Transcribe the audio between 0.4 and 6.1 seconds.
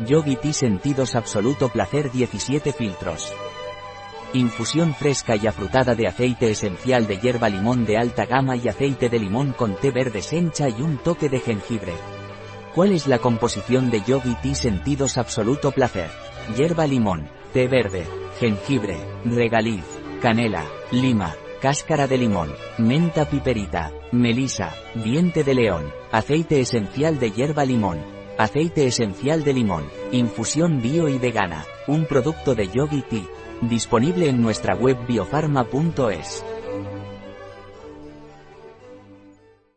Sentidos Absoluto Placer 17 filtros. Infusión fresca y afrutada de